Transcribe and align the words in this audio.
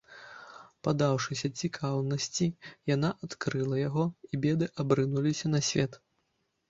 Паддаўшыся 0.87 1.47
цікаўнасці, 1.67 2.47
яна 2.95 3.09
адкрыла 3.29 3.75
яго, 3.87 4.05
і 4.31 4.41
беды 4.47 4.65
абрынуліся 4.85 5.45
на 5.57 5.61
свет. 5.69 5.93